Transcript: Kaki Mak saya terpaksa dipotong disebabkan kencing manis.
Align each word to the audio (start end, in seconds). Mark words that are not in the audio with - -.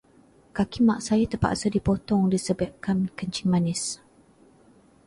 Kaki 0.57 0.79
Mak 0.87 0.97
saya 1.07 1.25
terpaksa 1.31 1.67
dipotong 1.75 2.23
disebabkan 2.33 2.97
kencing 3.17 3.47
manis. 3.53 3.83